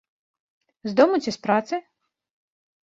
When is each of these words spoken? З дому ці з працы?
З 0.89 0.95
дому 1.01 1.21
ці 1.27 1.31
з 1.39 1.41
працы? 1.47 1.75